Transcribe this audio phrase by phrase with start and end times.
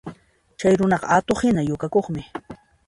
[0.59, 2.21] Chay runaqa atuqhina yukakuqmi